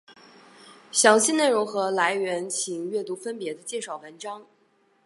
[0.91, 4.47] 详细内容和来源请阅读分别的介绍文章。